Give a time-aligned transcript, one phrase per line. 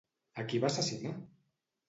[0.43, 1.13] A qui va assassinar?